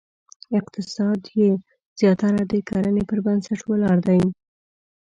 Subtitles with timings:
[0.59, 1.49] اقتصاد یې
[1.99, 4.21] زیاتره د کرنې پر بنسټ ولاړ دی.